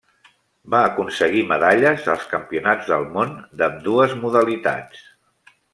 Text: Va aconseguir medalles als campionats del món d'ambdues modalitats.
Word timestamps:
Va 0.75 0.79
aconseguir 0.85 1.43
medalles 1.51 2.09
als 2.15 2.25
campionats 2.33 2.91
del 2.95 3.07
món 3.19 3.39
d'ambdues 3.61 4.21
modalitats. 4.27 5.07